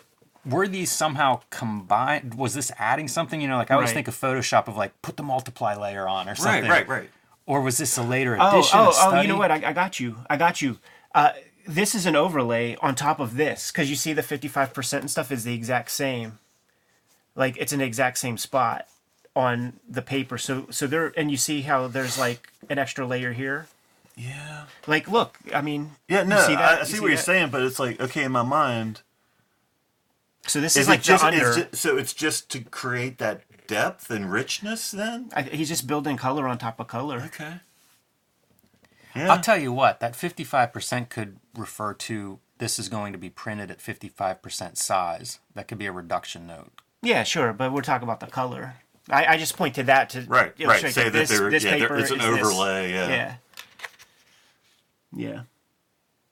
[0.44, 2.34] were these somehow combined?
[2.34, 3.40] Was this adding something?
[3.40, 3.94] You know, like I always Right.
[3.94, 6.64] think of Photoshop of like put the multiply layer on or something.
[6.64, 6.86] right.
[6.86, 7.10] Right, right.
[7.46, 8.78] Or was this a later Oh, addition?
[8.78, 9.20] oh, a oh!
[9.20, 9.50] You know what?
[9.50, 10.16] I, I got you.
[10.28, 10.78] I got you.
[11.14, 11.30] Uh,
[11.66, 15.10] this is an overlay on top of this because you see the fifty-five percent and
[15.10, 16.38] stuff is the exact same.
[17.34, 18.86] Like it's an exact same spot
[19.34, 20.38] on the paper.
[20.38, 23.66] So so there, and you see how there's like an extra layer here.
[24.16, 24.66] Yeah.
[24.86, 26.60] Like, look, I mean, Yeah, no, see that?
[26.60, 29.00] I, I You see, what you're saying, but it's like, okay, in my mind,
[30.46, 31.58] So this is, is, like just, under.
[31.58, 35.30] it- so it's just to create that depth and richness then?
[35.34, 37.22] I, he's just building color on top of color.
[37.26, 37.54] Okay.
[39.14, 43.70] I'll tell you what, that 55% could refer to this is going to be printed
[43.70, 45.40] at 55% size.
[45.54, 46.72] That could be a reduction note.
[47.02, 48.74] Yeah, sure, but we're talking about the color.
[49.10, 50.80] I, I just point to that to Right, right.
[50.80, 52.46] Say that this, there- this yeah, paper it's an is this.
[52.46, 53.08] overlay, yeah.
[53.08, 53.34] Yeah.
[55.16, 55.42] Yeah.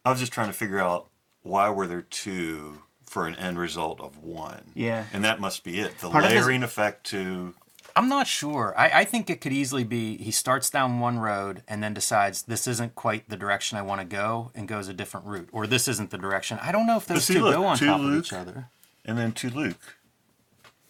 [0.04, 1.08] I was just trying to figure out
[1.42, 4.62] why were there two for an end result of one.
[4.74, 5.04] Yeah.
[5.12, 5.98] And that must be it.
[5.98, 7.54] The Part layering effect to
[7.94, 8.74] I'm not sure.
[8.76, 12.42] I, I think it could easily be he starts down one road and then decides
[12.42, 15.48] this isn't quite the direction I want to go and goes a different route.
[15.52, 16.58] Or this isn't the direction.
[16.62, 18.68] I don't know if those see, two look, go on to top of each other.
[19.04, 19.96] and then to Luke.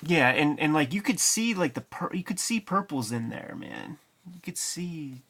[0.04, 3.28] Yeah, and, and like you could see like the pur- you could see purples in
[3.30, 3.98] there, man.
[4.32, 5.22] You could see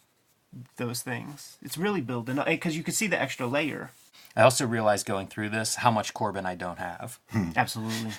[0.76, 1.56] those things.
[1.62, 3.90] It's really building up because you could see the extra layer.
[4.36, 7.18] I also realized going through this how much Corbin I don't have.
[7.30, 7.50] Hmm.
[7.54, 8.12] Absolutely.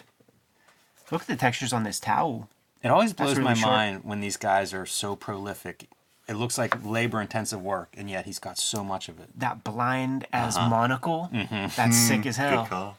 [1.12, 2.50] Look at the textures on this towel.
[2.84, 3.72] It always blows really my sharp.
[3.72, 5.88] mind when these guys are so prolific.
[6.28, 9.30] It looks like labor intensive work, and yet he's got so much of it.
[9.40, 10.70] That blind as Uh-huh.
[10.70, 11.30] monocle.
[11.34, 11.68] Mm-hmm.
[11.76, 12.64] That's sick as hell.
[12.64, 12.98] Good call.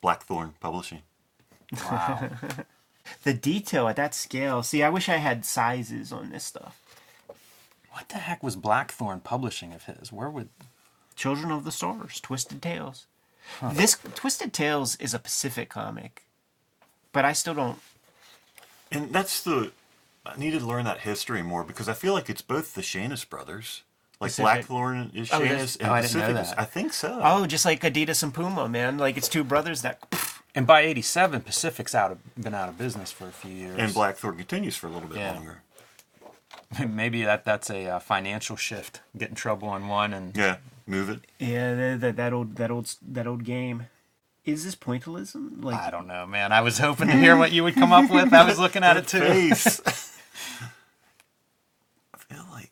[0.00, 1.02] Blackthorn Publishing.
[1.84, 2.30] Wow.
[3.22, 4.62] The detail at that scale.
[4.62, 6.78] See, I wish I had sizes on this stuff.
[7.90, 10.12] what the heck was Blackthorn publishing of his?
[10.12, 10.50] Where would
[11.16, 13.06] Children of the Stars, Twisted Tales.
[13.72, 16.24] This Twisted Tales is a Pacific comic,
[17.12, 17.78] but I still don't.
[18.90, 19.72] And that's the
[20.26, 23.28] I needed to learn that history more because I feel like it's both the Schanes
[23.28, 23.82] brothers.
[24.20, 24.44] Like Pacific.
[24.44, 26.58] Blackthorn is Oh, Schanes and Oh, I didn't know that.
[26.58, 27.20] I think so.
[27.22, 28.98] Oh, just like Adidas and Puma, man.
[28.98, 29.98] Like it's two brothers that.
[30.54, 33.78] And by '87, Pacific's out of been out of business for a few years.
[33.78, 35.34] And Blackthorn continues for a little bit Yeah.
[35.34, 35.62] longer.
[36.88, 39.00] Maybe that that's a uh, financial shift.
[39.16, 41.20] Get in trouble on one, and Yeah, move it.
[41.38, 43.86] Yeah, that, that, that old that old that old game.
[44.52, 45.62] Is this pointillism?
[45.62, 46.52] Like I don't know, man.
[46.52, 48.32] I was hoping to hear what you would come up with.
[48.32, 49.22] I was looking at it too.
[52.14, 52.70] I feel like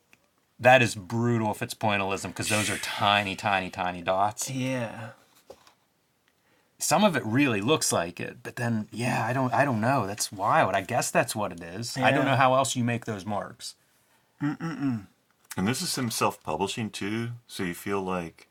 [0.58, 4.50] That is brutal if it's pointillism because those are tiny, tiny, tiny dots.
[4.50, 5.10] yeah.
[6.78, 10.06] Some of it really looks like it, but then yeah, I don't I don't know.
[10.06, 10.74] That's wild.
[10.74, 11.96] I guess that's what it is.
[11.96, 13.76] I don't know how else you make those marks.
[14.42, 15.06] And
[15.56, 18.45] this is him self-publishing too, so you feel like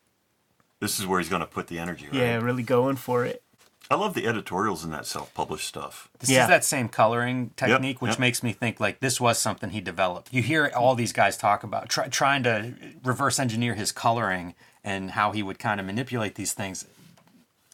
[0.79, 2.05] this is where he's going to put the energy.
[2.05, 2.15] Right?
[2.15, 3.41] Yeah, really going for it.
[3.89, 6.09] I love the editorials in that self-published stuff.
[6.19, 6.43] This Yeah.
[6.43, 8.19] is that same coloring technique, which yep.
[8.19, 10.33] makes me think like this was something he developed.
[10.33, 15.11] You hear all these guys talk about try, trying to reverse engineer his coloring and
[15.11, 16.85] how he would kind of manipulate these things.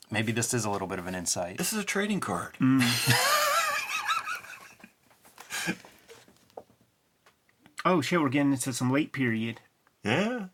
[0.10, 1.58] Maybe this is a little bit of an insight.
[1.58, 2.56] This is a trading card.
[2.60, 3.38] Mm.
[7.84, 9.60] Oh shit, we're getting into some late period.
[10.04, 10.48] Yeah.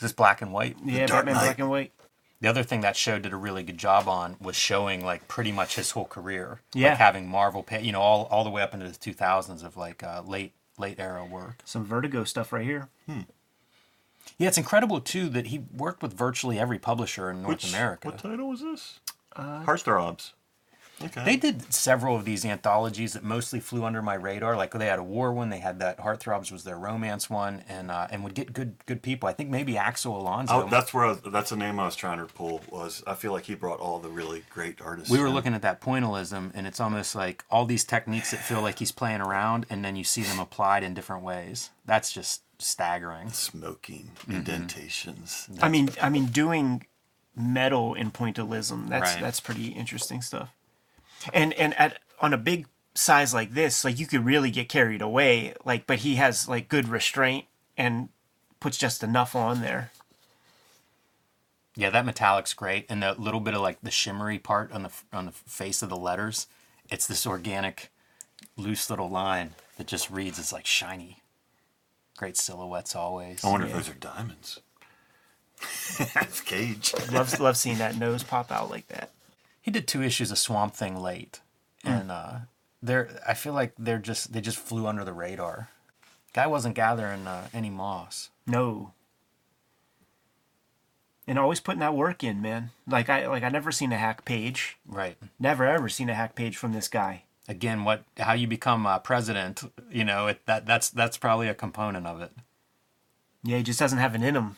[0.00, 0.78] Is this black and white?
[0.82, 1.40] Yeah, Dark Batman Knight.
[1.44, 1.92] Black and White.
[2.40, 5.52] The other thing that show did a really good job on was showing like pretty
[5.52, 6.62] much his whole career.
[6.72, 6.88] Yeah.
[6.90, 9.76] Like having Marvel, pa- you know, all, all the way up into the 2000s of
[9.76, 11.56] like uh, late late era work.
[11.66, 12.88] Some Vertigo stuff right here.
[13.04, 13.20] Hmm.
[14.38, 18.08] Yeah, it's incredible too that he worked with virtually every publisher in North Which- America.
[18.08, 19.00] What title was this?
[19.36, 20.32] Uh, Heartthrobs.
[21.02, 21.24] Okay.
[21.24, 24.54] They did several of these anthologies that mostly flew under my radar.
[24.56, 27.90] Like they had a war one, they had that Heartthrobs was their romance one, and
[27.90, 29.28] uh, and would get good good people.
[29.28, 30.64] I think maybe Axel Alonso.
[30.64, 32.60] Oh, that's where I was, that's the name I was trying to pull.
[32.70, 35.10] Was I feel like he brought all the really great artists.
[35.10, 35.32] we were in.
[35.32, 38.92] looking at that pointillism, and it's almost like all these techniques that feel like he's
[38.92, 41.70] playing around, and then you see them applied in different ways.
[41.86, 43.30] That's just staggering.
[43.30, 44.32] smoking Mm-hmm.
[44.36, 45.48] indentations.
[45.62, 46.86] I mean, I mean, doing
[47.34, 48.88] metal in pointillism.
[48.88, 49.20] That's Right.
[49.22, 50.50] that's pretty interesting stuff.
[51.32, 55.02] And and at on a big size like this, like you could really get carried
[55.02, 55.54] away.
[55.64, 58.08] Like, but he has like good restraint and
[58.60, 59.90] puts just enough on there.
[61.76, 64.90] Yeah, that metallic's great, and the little bit of like the shimmery part on the
[65.12, 66.46] on the face of the letters,
[66.90, 67.90] it's this organic,
[68.56, 70.38] loose little line that just reads.
[70.38, 71.18] It's like shiny.
[72.16, 73.44] Great silhouettes always.
[73.44, 73.78] I wonder Yeah.
[73.78, 74.60] if those are diamonds.
[76.14, 76.92] That's Cage.
[77.12, 79.10] Love love seeing that nose pop out like that.
[79.60, 81.40] He did two issues of Swamp Thing late,
[81.84, 81.88] Hmm.
[81.88, 82.32] and uh,
[82.82, 85.68] they're I feel like they're just they just flew under the radar.
[86.32, 88.30] Guy wasn't gathering uh, any moss.
[88.46, 88.92] No.
[91.26, 92.70] And always putting that work in, man.
[92.88, 94.78] Like I like I never seen a hack page.
[94.86, 95.16] Right.
[95.38, 97.24] Never ever seen a hack page from this guy.
[97.48, 99.62] Again, what how you become uh, president?
[99.90, 102.32] You know, it, that that's that's probably a component of it.
[103.42, 104.56] Yeah, he just doesn't have it in him.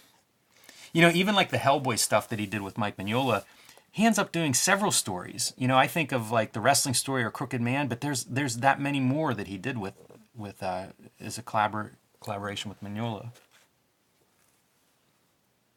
[0.93, 3.45] You know, even like the Hellboy stuff that he did with Mike Mignola,
[3.95, 5.53] he ends up doing several stories.
[5.57, 8.57] You know, I think of like the wrestling story or Crooked Man, but there's there's
[8.57, 9.95] that many more that he did with
[10.35, 10.87] with uh,
[11.21, 13.29] as a collabor- collaboration with Mignola.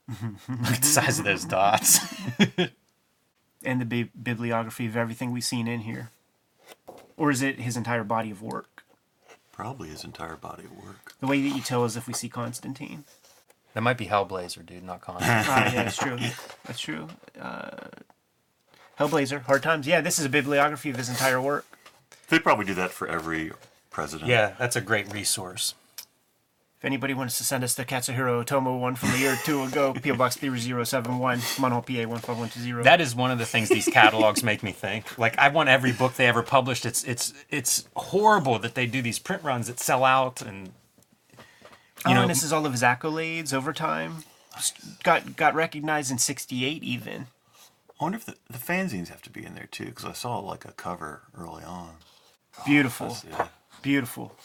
[0.21, 1.99] Look at the size of those dots.
[3.65, 6.09] and the bi- bibliography of everything we've seen in here.
[7.17, 8.83] Or is it his entire body of work?
[9.51, 11.13] Probably his entire body of work.
[11.19, 13.03] The way that you tell is if we see Constantine.
[13.73, 15.17] that might be Hellblazer, dude, not Con.
[15.21, 16.17] Ah, yeah, that's true.
[16.65, 17.07] That's true.
[17.39, 17.69] Uh,
[18.99, 19.87] Hellblazer, Hard Times.
[19.87, 21.65] Yeah, this is a bibliography of his entire work.
[22.29, 23.51] They probably do that for every
[23.91, 24.29] president.
[24.29, 25.75] yeah, that's a great resource.
[26.77, 29.63] If anybody wants to send us the Katsuhiro Otomo one from a year or two
[29.63, 32.83] ago, PO Box 3071, Munhall PA 15120.
[32.83, 35.17] That is one of the things these catalogs make me think.
[35.17, 36.85] Like I want every book they ever published.
[36.85, 40.73] It's it's it's horrible that they do these print runs that sell out and
[42.05, 44.23] oh, you know and this is all of his accolades over time.
[45.03, 47.27] Got got recognized in 68 even.
[47.99, 50.39] I wonder if the, the fanzines have to be in there too, because I saw
[50.39, 51.91] like a cover early on.
[52.65, 53.09] Beautiful.
[53.09, 53.47] That's- yeah.
[53.81, 54.35] Beautiful.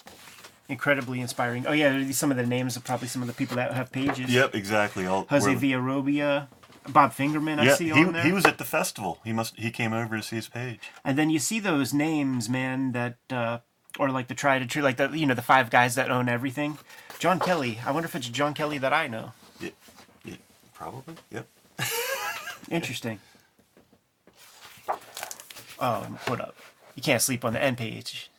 [0.69, 1.67] Incredibly inspiring.
[1.67, 4.33] Oh yeah, some of the names of probably some of the people that have pages.
[4.33, 5.07] Yep, exactly.
[5.07, 6.47] All, Jose Villarrubia,
[6.89, 8.23] Bob Fingerman, I yeah, see he, on there.
[8.23, 9.19] he was at the festival.
[9.25, 10.79] He must he came over to see his page.
[11.05, 13.59] And then you see those names, man, that uh,
[13.99, 16.29] or like the tried and true, like the you know the five guys that own
[16.29, 16.79] everything.
[17.19, 17.81] John Kelly.
[17.85, 19.33] I wonder if it's John Kelly that I know.
[20.81, 21.15] Yeah, yeah, probably.
[21.31, 21.47] Yep.
[22.71, 23.21] Interesting.
[25.79, 26.57] Oh, hold up.
[26.95, 28.31] You can't sleep on the end page.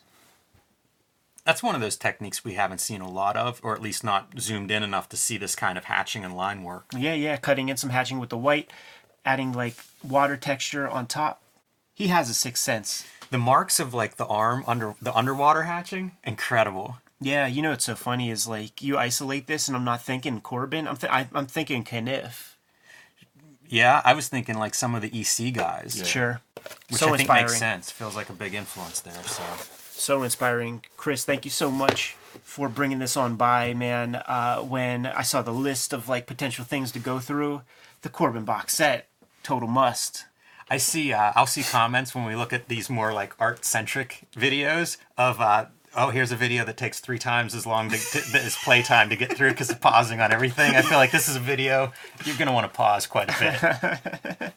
[1.45, 4.29] that's one of those techniques we haven't seen a lot of, or at least not
[4.39, 6.85] zoomed in enough to see this kind of hatching and line work.
[6.95, 8.69] Yeah, yeah, cutting in some hatching with the white,
[9.25, 9.75] adding like
[10.07, 11.41] water texture on top.
[11.95, 13.05] He has a sixth sense.
[13.31, 16.97] The marks of like the arm under the underwater hatching, incredible.
[17.23, 20.41] Yeah, you know what's so funny is like you isolate this, and I'm not thinking
[20.41, 20.87] Corben.
[20.87, 22.57] I'm th- I, I'm thinking Kniff.
[23.67, 26.03] Yeah, I was thinking like some of the EC guys, Yeah.
[26.05, 26.41] Sure.
[26.89, 27.43] which so I think inspiring.
[27.45, 27.91] makes sense.
[27.91, 29.13] Feels like a big influence there.
[29.23, 29.43] So
[29.91, 30.83] so inspiring.
[30.97, 34.15] Chris, thank you so much for bringing this on by, man.
[34.15, 37.61] Uh, when I saw the list of like potential things to go through,
[38.01, 39.07] the Corben box set,
[39.43, 40.25] total must.
[40.71, 41.13] I see.
[41.13, 45.39] Uh, I'll see comments when we look at these more like art centric videos of.
[45.39, 45.65] Uh,
[45.95, 49.15] oh, here's a video that takes three times as long to, to as playtime to
[49.15, 50.75] get through because of pausing on everything.
[50.75, 51.91] I feel like this is a video
[52.25, 54.51] you're gonna want to pause quite a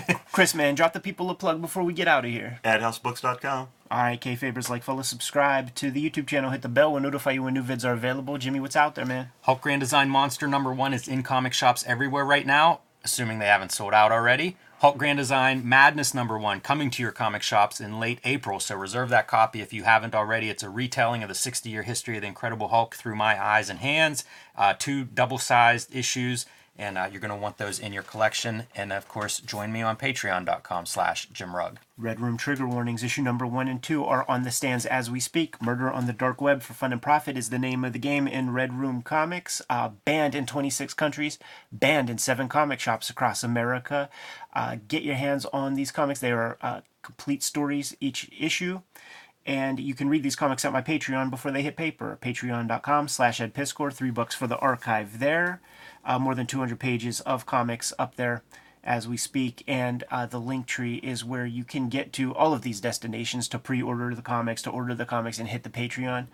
[0.00, 0.12] bit.
[0.32, 2.60] Chris, man, drop the people a plug before we get out of here.
[2.64, 3.68] AdHouseBooks.com.
[3.90, 6.50] All right, Kayfabers, like, follow, subscribe to the YouTube channel.
[6.50, 6.92] Hit the bell.
[6.92, 8.38] We'll notify you when new vids are available.
[8.38, 9.32] Jimmy, what's out there, man?
[9.42, 13.46] Hulk Grand Design Monster number one is in comic shops everywhere right now, assuming they
[13.46, 14.56] haven't sold out already.
[14.80, 18.74] Hulk Grand Design Madness number one coming to your comic shops in late April, so
[18.76, 20.48] reserve that copy if you haven't already.
[20.48, 23.68] It's a retelling of the 60 year history of the Incredible Hulk through my eyes
[23.68, 24.24] and hands.
[24.56, 26.46] Uh, two double sized issues
[26.80, 28.64] and uh, you're going to want those in your collection.
[28.74, 31.76] And of course, join me on patreon.com slash jimrugg.
[31.98, 35.20] Red Room Trigger Warnings, issue number one and two are on the stands as we
[35.20, 35.60] speak.
[35.60, 38.26] Murder on the Dark Web for Fun and Profit is the name of the game
[38.26, 39.60] in Red Room Comics.
[39.68, 41.38] Uh, banned in 26 countries,
[41.70, 44.08] banned in seven comic shops across America.
[44.54, 46.20] Uh, get your hands on these comics.
[46.20, 48.80] They are uh, complete stories each issue
[49.46, 53.40] and you can read these comics at my patreon before they hit paper patreon.com slash
[53.40, 55.62] edpiskor three bucks for the archive there
[56.04, 58.42] uh, more than 200 pages of comics up there
[58.82, 59.62] as we speak.
[59.66, 63.48] And uh, the link tree is where you can get to all of these destinations
[63.48, 66.26] to pre-order the comics to order the comics and hit the patreon.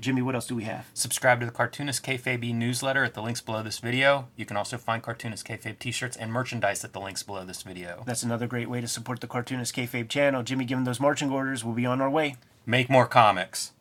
[0.00, 0.90] Jimmy what else do we have?
[0.92, 4.28] Subscribe to the cartoonist kayfabe newsletter at the links below this video.
[4.36, 8.02] You can also find cartoonist kayfabe t-shirts and merchandise at the links below this video.
[8.04, 10.42] That's another great way to support the cartoonist kayfabe channel.
[10.42, 12.36] Jimmy given those marching orders we'll be on our way.
[12.66, 13.72] Make more comics